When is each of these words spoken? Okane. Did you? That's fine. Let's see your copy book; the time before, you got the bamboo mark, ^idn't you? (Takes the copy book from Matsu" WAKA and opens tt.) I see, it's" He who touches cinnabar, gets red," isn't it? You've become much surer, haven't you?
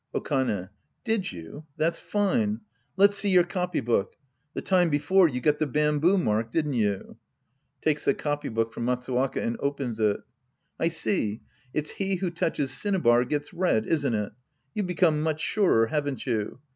Okane. 0.15 0.69
Did 1.03 1.31
you? 1.31 1.65
That's 1.77 1.99
fine. 1.99 2.61
Let's 2.97 3.15
see 3.15 3.29
your 3.29 3.43
copy 3.43 3.81
book; 3.81 4.15
the 4.55 4.59
time 4.63 4.89
before, 4.89 5.27
you 5.27 5.41
got 5.41 5.59
the 5.59 5.67
bamboo 5.67 6.17
mark, 6.17 6.53
^idn't 6.53 6.73
you? 6.73 7.17
(Takes 7.83 8.05
the 8.05 8.15
copy 8.15 8.49
book 8.49 8.73
from 8.73 8.85
Matsu" 8.85 9.13
WAKA 9.13 9.43
and 9.43 9.57
opens 9.59 9.99
tt.) 9.99 10.23
I 10.79 10.87
see, 10.87 11.41
it's" 11.71 11.91
He 12.01 12.15
who 12.15 12.31
touches 12.31 12.71
cinnabar, 12.73 13.25
gets 13.25 13.53
red," 13.53 13.85
isn't 13.85 14.15
it? 14.15 14.33
You've 14.73 14.87
become 14.87 15.21
much 15.21 15.39
surer, 15.39 15.85
haven't 15.85 16.25
you? 16.25 16.57